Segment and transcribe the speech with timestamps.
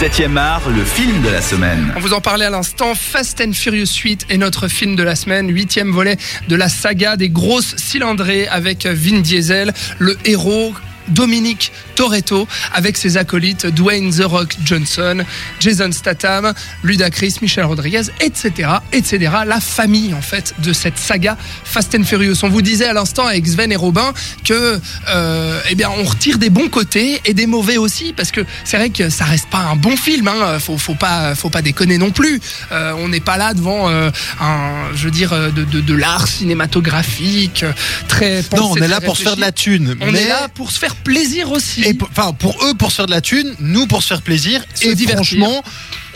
[0.00, 1.92] 7e art, le film de la semaine.
[1.94, 5.14] On vous en parlait à l'instant, Fast and Furious 8 est notre film de la
[5.14, 6.16] semaine, huitième volet
[6.48, 10.72] de la saga des grosses cylindrées avec Vin Diesel, le héros
[11.08, 15.22] Dominique Toretto avec ses acolytes Dwayne The Rock Johnson,
[15.60, 19.30] Jason Statham, Ludacris, Michel Rodriguez, etc., etc.
[19.46, 22.36] La famille en fait de cette saga Fast and Furious.
[22.42, 24.14] On vous disait à l'instant avec Sven et Robin
[24.44, 28.46] que euh, eh bien on retire des bons côtés et des mauvais aussi parce que
[28.64, 30.26] c'est vrai que ça reste pas un bon film.
[30.26, 30.58] Hein.
[30.58, 32.40] Faut, faut pas faut pas déconner non plus.
[32.72, 34.10] Euh, on n'est pas là devant euh,
[34.40, 37.66] un je veux dire de, de, de l'art cinématographique
[38.08, 39.96] très pensé, Non, on est là pour se faire de la thune.
[40.00, 41.89] On mais est là pour se faire plaisir aussi.
[41.90, 44.22] Et pour- enfin pour eux pour se faire de la thune, nous pour se faire
[44.22, 44.62] plaisir.
[44.74, 45.38] Se et divertir.
[45.38, 45.62] franchement,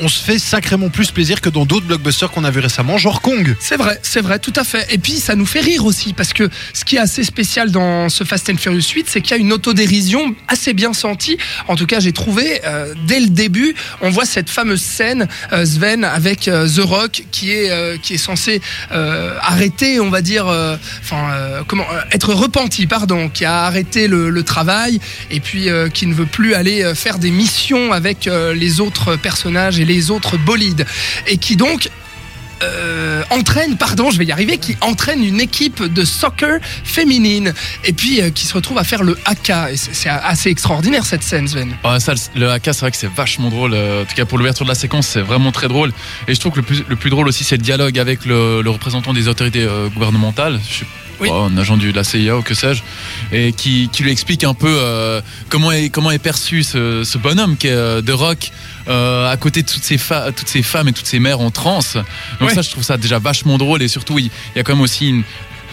[0.01, 3.21] on se fait sacrément plus plaisir que dans d'autres blockbusters qu'on a vu récemment, genre
[3.21, 3.57] Kong.
[3.61, 4.87] C'est vrai, c'est vrai, tout à fait.
[4.93, 8.09] Et puis ça nous fait rire aussi, parce que ce qui est assez spécial dans
[8.09, 11.39] ce Fast and Furious 8, c'est qu'il y a une autodérision assez bien sentie.
[11.69, 15.65] En tout cas, j'ai trouvé, euh, dès le début, on voit cette fameuse scène, euh,
[15.65, 20.47] Sven, avec euh, The Rock, qui est, qui est censé arrêter, on va dire,
[21.01, 25.01] enfin, comment, être repenti, pardon, qui a arrêté le, travail,
[25.31, 30.11] et puis qui ne veut plus aller faire des missions avec les autres personnages les
[30.11, 30.87] autres bolides.
[31.27, 31.91] Et qui donc
[32.63, 37.53] euh, entraîne, pardon, je vais y arriver, qui entraîne une équipe de soccer féminine
[37.85, 39.51] et puis euh, qui se retrouve à faire le AK.
[39.73, 41.75] Et c'est assez extraordinaire cette scène, Sven.
[41.99, 43.75] Ça, le AK, c'est vrai que c'est vachement drôle.
[43.75, 45.93] Euh, En tout cas, pour l'ouverture de la séquence, c'est vraiment très drôle.
[46.29, 48.63] Et je trouve que le plus, le plus drôle aussi, c'est le dialogue avec le,
[48.67, 50.61] représentant des autorités gouvernementales.
[50.69, 50.85] Je
[51.21, 51.29] Oui.
[51.29, 52.83] pas, un agent du, de la CIA ou que sais-je.
[53.33, 57.19] Et qui, qui lui explique un peu euh, comment, est, comment est perçu ce, ce
[57.19, 58.51] bonhomme qui est euh, de rock.
[58.89, 59.97] euh, à côté de toutes ces,
[60.37, 61.95] toutes ces femmes et toutes ces mères en transe.
[62.41, 62.55] Donc Ouais.
[62.55, 63.83] ça, je trouve ça déjà vachement drôle.
[63.83, 65.23] Et surtout, il il y a quand même aussi une-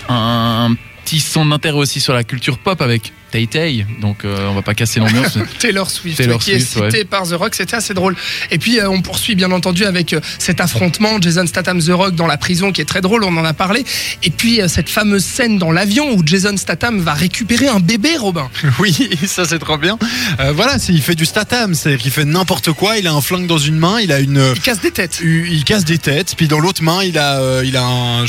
[0.09, 3.85] un, un petit son d'intérêt aussi sur la culture pop avec Tay Tay.
[3.99, 5.37] Donc euh, on va pas casser l'ambiance.
[5.59, 8.15] Taylor Swift, Taylor qui est cité par The Rock, c'était assez drôle.
[8.51, 12.15] Et puis euh, on poursuit bien entendu avec euh, cet affrontement Jason Statham The Rock
[12.15, 13.83] dans la prison qui est très drôle, on en a parlé.
[14.23, 18.17] Et puis euh, cette fameuse scène dans l'avion où Jason Statham va récupérer un bébé,
[18.17, 18.49] Robin.
[18.79, 19.97] Oui, ça c'est trop bien.
[20.39, 22.97] Euh, voilà, c'est- il fait du statam, c'est-à-dire qu'il fait n'importe quoi.
[22.97, 25.21] Il a un flingue dans une main, il a une, Il casse des têtes.
[25.23, 28.25] il casse des têtes, puis dans l'autre main il a, euh, il a un,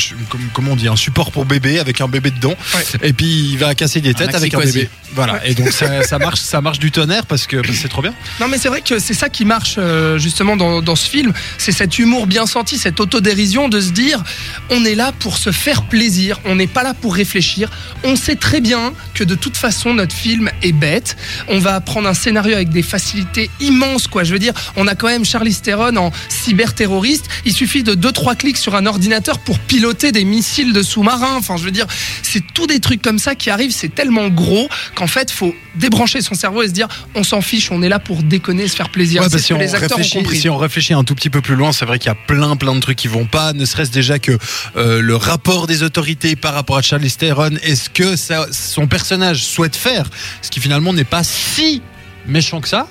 [0.53, 2.55] comment on dit, un support pour bébé avec un bébé dedans.
[2.75, 2.83] Ouais.
[3.01, 4.89] Et puis il va casser des têtes avec un bébé.
[5.15, 5.45] Voilà.
[5.45, 8.13] Et donc ça, marche, ça marche du tonnerre parce que c'est trop bien.
[8.39, 11.71] Non mais c'est vrai que c'est ça qui marche euh, justement dans, ce film, c'est
[11.71, 14.23] cet humour bien senti, cette autodérision de se dire
[14.69, 17.69] on est là pour se faire plaisir, on n'est pas là pour réfléchir,
[18.03, 21.15] on sait très bien que de toute façon notre film est bête,
[21.47, 24.95] on va prendre un scénario avec des facilités immenses quoi, je veux dire, on a
[24.95, 29.59] quand même Charlize Theron en cyberterroriste, il suffit de 2-3 clics sur un ordinateur pour
[29.59, 31.87] piloter des missiles de sous-marins, enfin je veux dire,
[32.21, 36.21] c'est tout des trucs comme ça qui arrivent, c'est tellement gros qu'en fait faut débrancher
[36.21, 38.89] son cerveau et se dire on s'en fiche, on est là pour déconner, se faire
[38.89, 39.21] plaisir.
[39.21, 40.39] Ouais, ce si que on, les acteurs ont réfléchit, compris.
[40.39, 42.55] si on réfléchit un tout petit peu plus loin, c'est vrai qu'il y a plein
[42.55, 43.53] plein de trucs qui vont pas.
[43.53, 44.37] Ne serait-ce déjà que
[44.75, 49.43] euh, le rapport des autorités par rapport à Charlize Theron, est-ce que ça, son personnage
[49.43, 50.05] souhaite faire,
[50.41, 51.81] ce qui finalement n'est pas si
[52.27, 52.87] méchant que ça?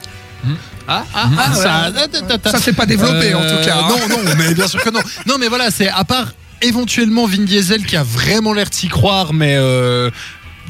[0.88, 2.50] Ah, ah, ah, ça, ouais.
[2.50, 3.88] Ça s'est pas développé, en tout cas, hein.
[3.88, 5.00] Non, non, mais bien sûr que non.
[5.26, 8.88] Non, mais voilà, c'est à part éventuellement Vin Diesel qui a vraiment l'air de s'y
[8.88, 10.10] croire, mais euh,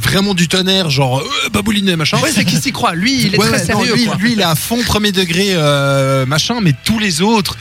[0.01, 2.19] vraiment du tonnerre, genre euh, baboulinet machin.
[2.19, 2.95] Ouais, c'est qui s'y croit.
[2.95, 3.95] Lui, il est Ouais, très ouais, non, sérieux.
[3.95, 4.17] lui, quoi.
[4.17, 7.57] lui, il est à fond premier degré euh, machin, mais tous les autres,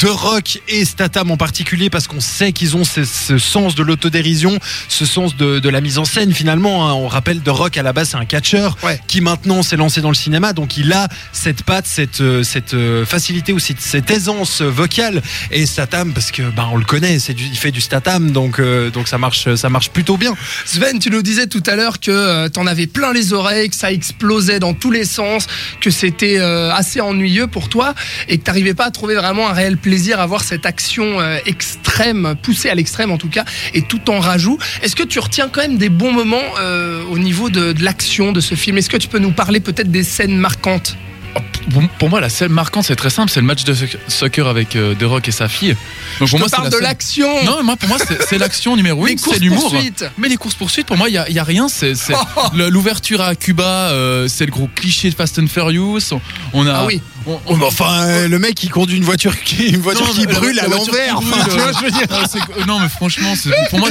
[0.00, 3.82] De Rock et Statham en particulier, parce qu'on sait qu'ils ont ce, ce sens de
[3.82, 6.88] l'autodérision, ce sens de, de la mise en scène finalement.
[6.88, 6.92] hein.
[6.92, 9.00] On rappelle De Rock à la base c'est un catcheur Ouais.
[9.06, 12.74] qui maintenant s'est lancé dans le cinéma, donc il a cette patte, cette, euh, cette
[12.74, 15.22] euh, facilité aussi, cette aisance vocale.
[15.50, 18.58] Et Statham, parce que ben on le connaît, c'est du, il fait du Statham, donc
[18.60, 20.34] euh, donc ça marche, ça marche plutôt bien.
[20.66, 23.76] Sven, tu nous disais tout à l'heure que euh, t'en avais plein les oreilles, que
[23.76, 25.46] ça explosait dans tous les sens,
[25.80, 27.94] que c'était euh, assez ennuyeux pour toi
[28.28, 31.38] et que t'arrivais pas à trouver vraiment un réel plaisir à voir cette action euh,
[31.46, 33.44] extrême, poussée à l'extrême en tout cas,
[33.74, 34.58] et tout en rajout.
[34.82, 38.32] Est-ce que tu retiens quand même des bons moments euh, au niveau de, de l'action
[38.32, 38.78] de ce film?
[38.78, 40.96] Est-ce que tu peux nous parler peut-être des scènes marquantes?
[41.98, 43.30] Pour, moi, la scène marquante, c'est très simple.
[43.30, 45.76] C'est le match de soc- soccer avec euh, The Rock et sa fille.
[46.20, 47.98] Donc, pour moi, parle la de l'action Non, mais moi, pour moi,
[48.28, 49.70] c'est l'action numéro Les une, c'est courses l'humour.
[49.70, 51.68] poursuites Mais les courses poursuites, pour moi, il y y a rien.
[51.68, 51.92] C'est
[52.54, 55.98] l'ouverture à Cuba, euh, c'est le gros cliché de Fast and Furious.
[56.12, 56.20] On-
[56.52, 56.72] On a.
[56.72, 57.00] Ah oui.
[57.26, 60.06] On- Oh, on- mais enfin, euh, le mec il conduit une voiture qui, une voiture
[60.06, 61.16] Non, qui brûle à l'envers.
[61.20, 62.06] brûle, Enfin, tu vois, je veux dire.
[62.30, 63.34] C'est- non, mais franchement,
[63.70, 63.88] pour moi,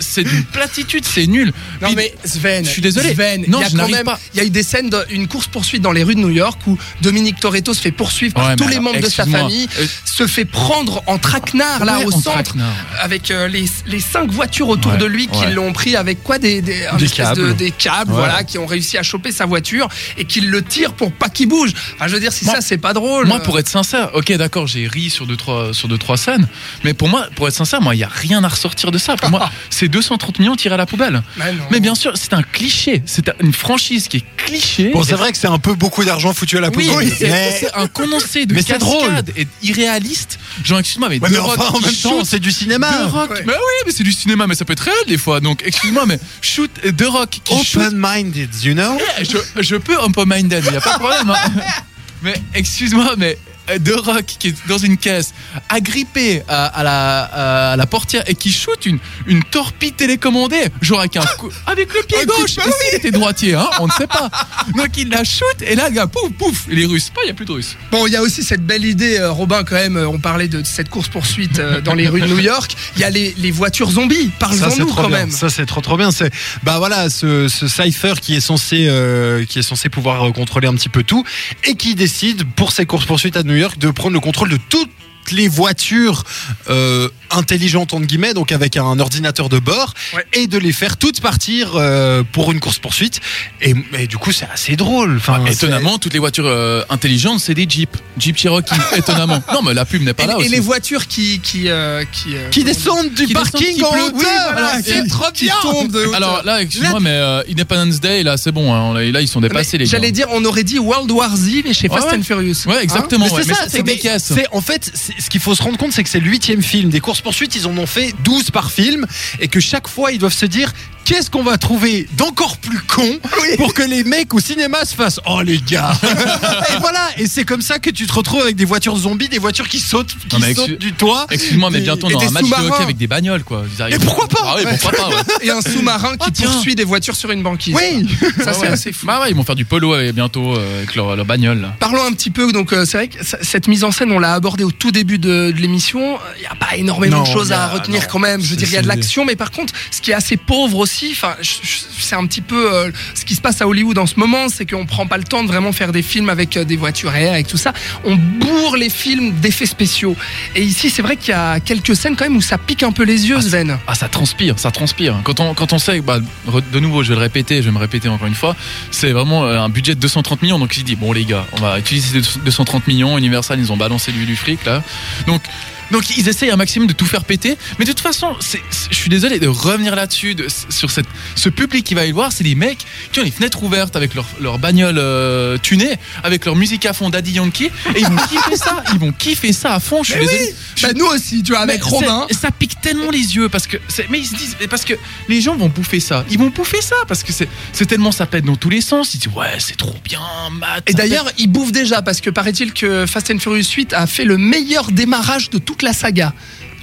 [0.00, 1.52] c'est- d'une platitude, c'est nul.
[1.80, 3.14] Non mais Sven, je suis désolé.
[3.14, 4.18] Sven, Non, il y a je quand n'arrive même, pas.
[4.34, 6.60] il y a eu des scènes d'une course poursuite dans les rues de New York
[6.66, 9.86] où Dominique Toretto se fait poursuivre par Ouais, tous les membres de sa famille, Euh,
[10.04, 12.72] se fait prendre en traquenard là ouais, au en centre traquenard.
[13.00, 15.52] avec euh, les, les cinq voitures autour Ouais, de lui qui ouais.
[15.52, 17.54] l'ont pris avec quoi des des, de- câbles.
[17.56, 18.18] des câbles Ouais.
[18.18, 21.48] voilà qui ont réussi à choper sa voiture et qui le tirent pour pas qu'il
[21.48, 21.72] bouge.
[21.94, 23.26] Enfin, je veux dire, si Moi- ça, c'est pas drôle.
[23.26, 26.46] Moi, pour être sincère, ok, d'accord, j'ai ri sur deux trois sur deux trois scènes,
[26.84, 29.16] mais pour moi, pour être sincère, moi, il y a rien à ressortir de ça.
[29.16, 31.22] Pour moi, c'est 230 millions tirés à la poubelle.
[31.36, 31.64] Mais non.
[31.70, 34.90] Mais bien sûr, c'est un cliché, c'est une franchise qui est cliché.
[34.92, 37.06] Bon, c'est vrai que c'est un peu beaucoup d'argent foutu à la Oui, poubelle.
[37.08, 39.10] mais c'est mais- c'est un condensé de Mais c'est drôle.
[39.36, 40.38] et irréaliste.
[40.64, 42.88] Genre, excuse-moi, mais, Ouais, mais Rock enfin, en même temps, c'est du cinéma.
[42.92, 43.44] The Rock, Ouais.
[43.46, 45.40] mais oui, mais c'est du cinéma, mais ça peut être réel des fois.
[45.40, 47.82] Donc, excuse-moi, mais shoot The Rock qui shoot.
[47.82, 48.98] Open-minded, you know?
[49.20, 51.30] Je, je peux open-minded, il n'y a pas de problème.
[51.30, 51.50] hein.
[52.22, 53.38] Mais excuse-moi, mais
[53.84, 55.34] The Rock qui est dans une caisse,
[55.68, 61.00] agrippé à, à la, à la portière et qui shoot une, une torpille télécommandée, genre
[61.00, 62.56] avec un coup- avec le pied gauche.
[62.58, 64.30] Et s'il était droitier, hein, on ne sait pas.
[64.76, 67.30] Donc il la shoot et là, le gars, pouf, pouf, les Russes, pas, il n'y
[67.32, 67.76] a plus de Russes.
[67.90, 69.96] Bon, il y a aussi cette belle idée, euh, Robin, quand même.
[69.96, 72.74] euh, On parlait de cette course-poursuite euh, dans les rues de New York.
[72.96, 74.30] Il y a les, les voitures zombies.
[74.38, 75.18] Parlons-nous quand bien.
[75.18, 75.30] même.
[75.30, 76.10] Ça c'est trop trop bien.
[76.10, 76.32] C'est
[76.62, 80.74] bah voilà ce, ce Cypher qui est censé euh, qui est censé pouvoir contrôler un
[80.74, 81.24] petit peu tout
[81.64, 84.58] et qui décide pour ses courses poursuites à New York de prendre le contrôle de
[84.68, 84.90] toutes
[85.32, 86.24] les voitures
[86.70, 90.24] euh, intelligentes entre guillemets donc avec un ordinateur de bord Ouais.
[90.32, 93.20] et de les faire toutes partir euh, pour une course poursuite
[93.60, 97.54] et, et du coup c'est assez drôle enfin Étonnamment, toutes les voitures euh, intelligentes, c'est
[97.54, 97.98] des Jeeps.
[98.18, 99.42] Jeep Cherokee, étonnamment.
[99.52, 100.48] Non, mais la pub n'est pas Et, là et aussi.
[100.48, 101.40] les voitures qui.
[101.40, 104.22] qui, euh, qui, euh, qui descendent du Qui descendent, parking qui en hauteur Oui,
[104.52, 106.14] voilà, c'est trop qui bien tombent de.
[106.14, 108.72] Alors là, excuse-moi, mais euh, Independence Day, là, c'est bon.
[108.74, 109.90] hein, là, ils sont dépassés, Mais les gars.
[109.98, 112.18] J'allais dire, on aurait dit World War Z, mais chez Ouais, Fast ouais.
[112.18, 112.66] and Furious.
[112.66, 113.26] Ouais, exactement.
[113.26, 114.32] Mais ouais, c'est ça, c'est des caisses.
[114.34, 116.90] C'est en fait, ce qu'il faut se rendre compte, c'est que c'est le huitième film
[116.90, 117.54] des courses poursuites.
[117.54, 119.06] Ils en ont fait 12 par film,
[119.40, 120.72] et que chaque fois, ils doivent se dire
[121.08, 123.18] qu'est-ce qu'on va trouver d'encore plus con
[123.56, 125.92] pour que les mecs au cinéma se fassent oh les gars.
[126.04, 129.38] et voilà, et c'est comme ça que tu te retrouves avec des voitures zombies, des
[129.38, 131.26] voitures qui sautent, qui Non, sautent du toit.
[131.30, 133.64] Excuse-moi, mais bientôt on aura des un match de hockey avec des bagnoles, quoi.
[133.88, 135.22] Et pourquoi pas Ah oui, pourquoi pas, ouais.
[135.46, 137.74] Et un sous-marin qui Ah, poursuit des voitures sur une banquise.
[137.74, 138.06] Oui.
[138.20, 138.66] Ça, Ah c'est ouais.
[138.68, 139.06] assez fou.
[139.06, 141.62] Bah ouais, ils vont faire du polo euh, bientôt euh, avec leur, leur bagnole.
[141.62, 141.74] là.
[141.80, 144.34] Parlons un petit peu, donc euh, c'est vrai que cette mise en scène, on l'a
[144.34, 146.18] abordée au tout début de, de l'émission.
[146.36, 148.42] Il n'y a pas énormément Non, de choses a- à retenir non, quand même.
[148.42, 150.36] Je veux dire, il y a de l'action, mais par contre, ce qui est assez
[150.36, 154.06] pauvre aussi, enfin, c'est un petit peu euh, ce qui se passe à Hollywood en
[154.06, 156.64] ce moment, c'est qu'on prend pas le temps de vraiment faire des films avec euh,
[156.64, 157.72] des voitures réelles, avec tout ça.
[158.04, 160.16] On bourre les films d'effets spéciaux.
[160.54, 162.92] Et ici, c'est vrai qu'il y a quelques scènes quand même où ça pique un
[162.92, 163.78] peu les yeux, Ah, Sven.
[163.86, 165.16] Ah, ça transpire, ça transpire.
[165.24, 167.78] Quand on, quand on sait, bah, de nouveau, je vais le répéter, je vais me
[167.78, 168.56] répéter encore une fois,
[168.90, 170.58] c'est vraiment euh, un budget de 230 millions.
[170.58, 173.18] Donc, il dit, bon, les gars, on va utiliser ces 230 millions.
[173.18, 174.82] Universal, ils ont balancé du, du fric, là.
[175.26, 175.42] Donc,
[175.90, 177.56] donc, ils essayent un maximum de tout faire péter.
[177.78, 181.06] Mais de toute façon, c'est- c'est- je suis désolé de revenir là-dessus, de- sur cette,
[181.34, 182.32] ce public qui va y voir.
[182.32, 185.94] C'est des mecs qui ont les fenêtres ouvertes avec leur, leur bagnole euh, tunée,
[186.24, 187.70] avec leur musique à fond Daddy Yankee.
[187.94, 188.82] Et ils vont kiffer ça.
[188.92, 190.02] Ils vont kiffer ça à fond.
[190.02, 190.44] Je suis Mais désolé.
[190.50, 192.26] oui, Je bah, nous aussi, tu vois, avec mais Romain.
[192.30, 194.94] Ça pique tellement les yeux parce que c'est- mais ils se disent parce que
[195.28, 196.24] les gens vont bouffer ça.
[196.30, 199.14] Ils vont bouffer ça parce que c'est c'est tellement ça pète dans tous les sens.
[199.14, 200.20] Ils disent ouais c'est trop bien
[200.52, 200.84] Matt.
[200.88, 204.24] Et d'ailleurs, il bouffe déjà parce que paraît-il que Fast and Furious 8 a fait
[204.24, 206.32] le meilleur démarrage de toute la saga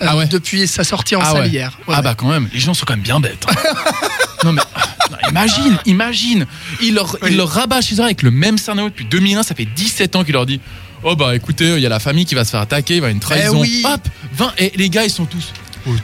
[0.02, 0.26] euh, Ah ouais.
[0.28, 1.50] depuis sa sortie en Ah salle ouais.
[1.50, 1.78] hier.
[1.88, 3.46] Ouais, ah bah quand même les gens sont quand même bien bêtes.
[3.50, 3.54] hein.
[4.46, 4.62] non mais
[5.12, 6.46] non, imagine imagine
[6.82, 7.30] il leur Oui.
[7.32, 10.24] il leur rabat chez eux avec le même scénario depuis 2001 ça fait 17 ans
[10.24, 10.60] qu'il leur dit
[11.04, 13.08] oh bah écoutez il y a la famille qui va se faire attaquer il va
[13.08, 13.58] y avoir une trahison.
[13.64, 13.84] Eh oui.
[13.86, 14.02] Hop
[14.34, 15.52] 20 et les gars ils sont tous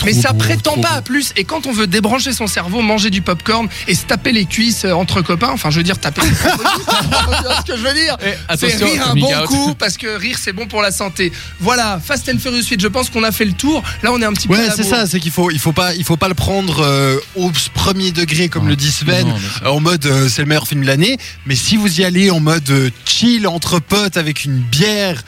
[0.05, 1.31] Mais ça prétend pas à plus.
[1.35, 4.85] Et quand on veut débrancher son cerveau, manger du popcorn et se taper les cuisses
[4.85, 8.17] euh, entre copains, enfin, je veux dire, taper ce que je veux dire?
[8.25, 9.45] Eh, C'est rire un bon out.
[9.45, 11.31] coup parce que rire c'est bon pour la santé.
[11.59, 13.83] Voilà, Fast and Furious 8, je pense qu'on a fait le tour.
[14.03, 14.55] Là, on est un petit peu.
[14.55, 17.17] Ouais, c'est ça, c'est qu'il faut, il faut pas, il faut pas le prendre euh,
[17.35, 20.81] au premier degré comme le dit Sven, non, en mode euh, c'est le meilleur film
[20.81, 21.17] de l'année.
[21.45, 25.23] Mais si vous y allez en mode euh, chill entre potes avec une bière,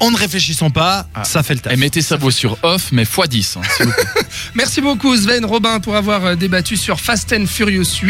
[0.00, 1.24] en ne réfléchissant pas, Ah.
[1.24, 1.72] ça fait le taf.
[1.72, 4.04] Et mettez ça beau sur off mais x 10 hein, s'il vous plaît.
[4.54, 8.08] Merci beaucoup, Sven, Robin, pour avoir euh, débattu sur Fast and Furious 8.